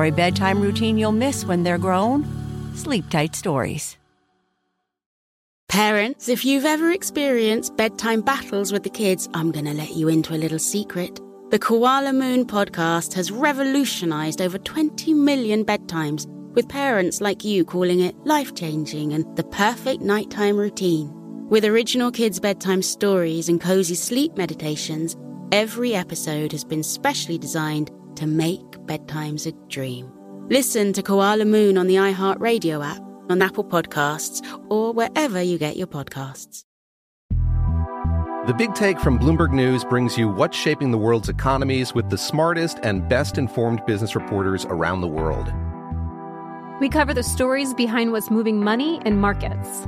[0.00, 2.24] For a bedtime routine you'll miss when they're grown,
[2.74, 3.98] Sleep Tight Stories.
[5.68, 10.08] Parents, if you've ever experienced bedtime battles with the kids, I'm going to let you
[10.08, 11.20] into a little secret.
[11.50, 18.00] The Koala Moon podcast has revolutionized over 20 million bedtimes, with parents like you calling
[18.00, 21.10] it life changing and the perfect nighttime routine.
[21.50, 25.14] With original kids' bedtime stories and cozy sleep meditations,
[25.52, 30.10] every episode has been specially designed to make bedtimes a dream.
[30.48, 35.76] Listen to Koala Moon on the iHeartRadio app, on Apple Podcasts, or wherever you get
[35.76, 36.64] your podcasts.
[38.46, 42.18] The Big Take from Bloomberg News brings you what's shaping the world's economies with the
[42.18, 45.52] smartest and best informed business reporters around the world.
[46.80, 49.86] We cover the stories behind what's moving money and markets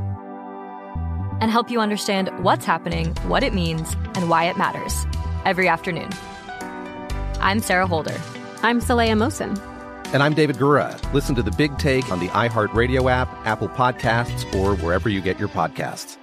[1.41, 5.06] and help you understand what's happening, what it means, and why it matters
[5.45, 6.11] every afternoon.
[7.41, 8.21] I'm Sarah Holder.
[8.65, 9.59] I'm Saleha Mohsin.
[10.15, 11.13] And I'm David Gura.
[11.13, 15.41] Listen to the big take on the iHeartRadio app, Apple Podcasts, or wherever you get
[15.41, 16.17] your podcasts.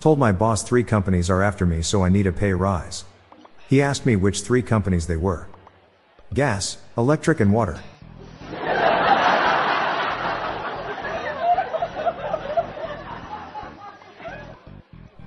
[0.00, 3.04] Told my boss three companies are after me, so I need a pay rise.
[3.68, 5.46] He asked me which three companies they were
[6.32, 7.78] gas, electric, and water.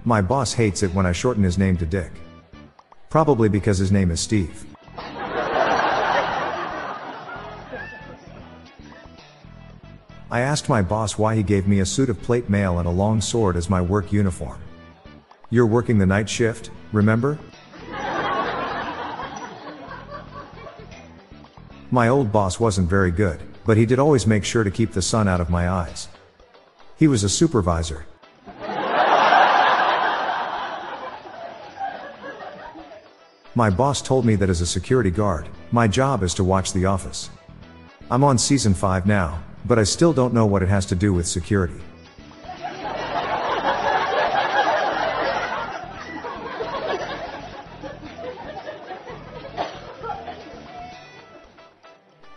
[0.03, 2.12] My boss hates it when I shorten his name to Dick.
[3.09, 4.66] Probably because his name is Steve.
[10.30, 12.92] I asked my boss why he gave me a suit of plate mail and a
[12.92, 14.59] long sword as my work uniform.
[15.50, 17.40] You're working the night shift, remember?
[21.90, 25.01] My old boss wasn't very good, but he did always make sure to keep the
[25.01, 26.09] sun out of my eyes.
[26.97, 28.06] He was a supervisor,
[33.57, 36.85] My boss told me that as a security guard, my job is to watch the
[36.85, 37.31] office.
[38.12, 41.13] I'm on season 5 now, but I still don't know what it has to do
[41.13, 41.81] with security.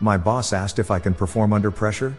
[0.03, 2.17] My boss asked if I can perform under pressure?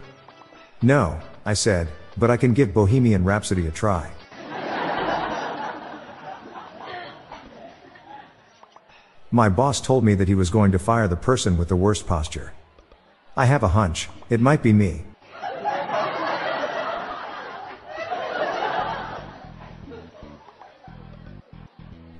[0.80, 4.10] No, I said, but I can give Bohemian Rhapsody a try.
[9.32, 12.06] My boss told me that he was going to fire the person with the worst
[12.06, 12.52] posture.
[13.34, 15.04] I have a hunch, it might be me.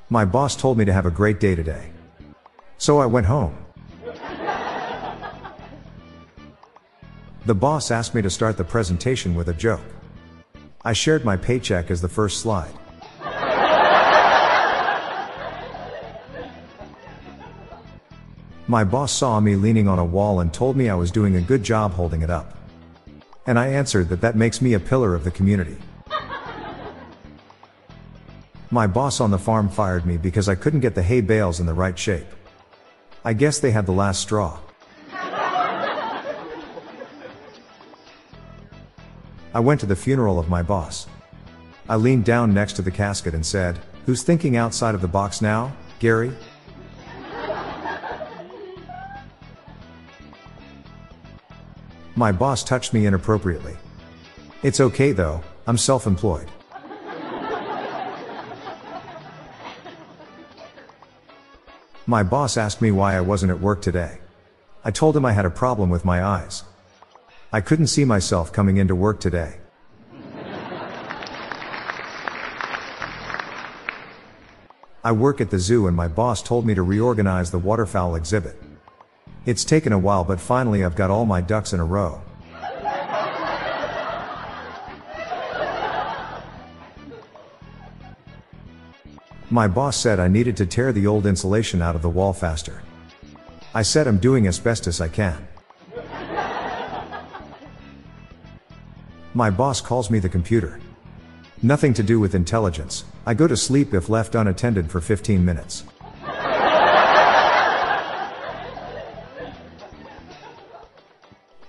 [0.08, 1.90] My boss told me to have a great day today.
[2.78, 3.56] So I went home.
[7.44, 9.80] The boss asked me to start the presentation with a joke.
[10.84, 12.72] I shared my paycheck as the first slide.
[18.68, 21.40] My boss saw me leaning on a wall and told me I was doing a
[21.40, 22.56] good job holding it up.
[23.44, 25.76] And I answered that that makes me a pillar of the community.
[28.70, 31.66] My boss on the farm fired me because I couldn't get the hay bales in
[31.66, 32.26] the right shape.
[33.24, 34.58] I guess they had the last straw.
[39.54, 41.06] I went to the funeral of my boss.
[41.88, 45.42] I leaned down next to the casket and said, Who's thinking outside of the box
[45.42, 46.32] now, Gary?
[52.22, 53.76] My boss touched me inappropriately.
[54.62, 56.48] It's okay though, I'm self employed.
[62.06, 64.20] My boss asked me why I wasn't at work today.
[64.84, 66.62] I told him I had a problem with my eyes.
[67.52, 69.56] I couldn't see myself coming into work today.
[75.02, 78.61] I work at the zoo and my boss told me to reorganize the waterfowl exhibit.
[79.44, 82.22] It's taken a while, but finally I've got all my ducks in a row.
[89.50, 92.82] My boss said I needed to tear the old insulation out of the wall faster.
[93.74, 95.46] I said I'm doing as best as I can.
[99.34, 100.78] My boss calls me the computer.
[101.62, 103.04] Nothing to do with intelligence.
[103.26, 105.84] I go to sleep if left unattended for 15 minutes.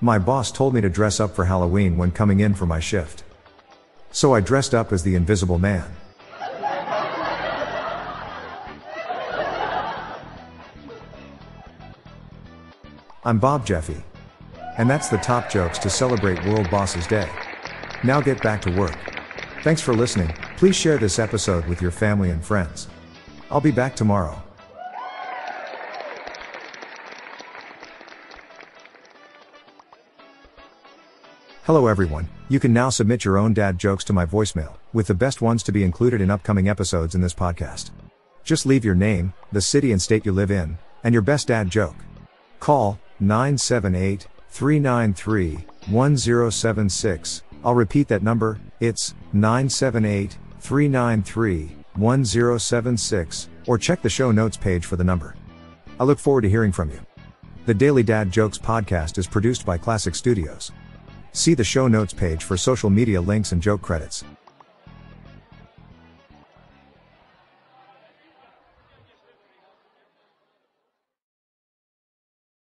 [0.04, 3.24] My boss told me to dress up for Halloween when coming in for my shift.
[4.12, 5.90] So I dressed up as the Invisible Man.
[13.24, 14.04] I'm Bob Jeffy.
[14.78, 17.30] And that's the top jokes to celebrate World Bosses Day.
[18.04, 18.98] Now get back to work.
[19.62, 20.36] Thanks for listening.
[20.58, 22.90] Please share this episode with your family and friends.
[23.50, 24.44] I'll be back tomorrow.
[31.66, 32.28] Hello everyone.
[32.50, 35.64] You can now submit your own dad jokes to my voicemail, with the best ones
[35.64, 37.92] to be included in upcoming episodes in this podcast.
[38.44, 41.70] Just leave your name, the city and state you live in, and your best dad
[41.70, 41.96] joke.
[42.60, 47.44] Call 978 393 1076.
[47.64, 54.98] I'll repeat that number, it's 978 393 1076, or check the show notes page for
[54.98, 55.34] the number.
[55.98, 57.00] I look forward to hearing from you.
[57.68, 60.74] The Daily Dad Jokes podcast is produced by Classic Studios.
[61.34, 64.24] See the show notes page for social media links and joke credits.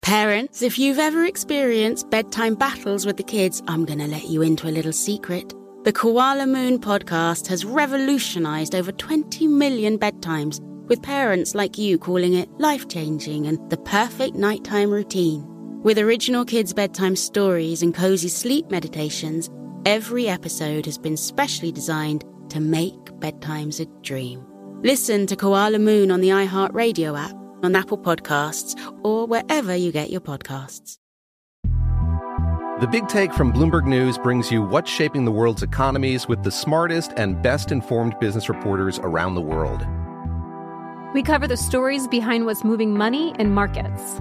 [0.03, 4.43] Parents, if you've ever experienced bedtime battles with the kids, I'm going to let you
[4.43, 5.55] into a little secret.
[5.85, 12.35] The Koala Moon podcast has revolutionized over 20 million bedtimes, with parents like you calling
[12.35, 15.52] it life changing and the perfect nighttime routine.
[15.83, 19.51] With original kids' bedtime stories and cozy sleep meditations,
[19.85, 24.47] every episode has been specially designed to make bedtimes a dream.
[24.85, 27.35] Listen to Koala Moon on the iHeartRadio app,
[27.65, 30.99] on Apple Podcasts, or wherever you get your podcasts.
[31.65, 36.53] The Big Take from Bloomberg News brings you what's shaping the world's economies with the
[36.53, 39.85] smartest and best informed business reporters around the world.
[41.13, 44.21] We cover the stories behind what's moving money and markets